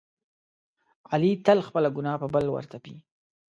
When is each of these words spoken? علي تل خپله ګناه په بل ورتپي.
علي 1.11 1.31
تل 1.45 1.59
خپله 1.67 1.89
ګناه 1.97 2.17
په 2.21 2.27
بل 2.33 2.45
ورتپي. 2.51 2.95